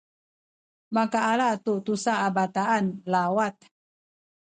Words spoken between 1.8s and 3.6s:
tusa a bataan lawat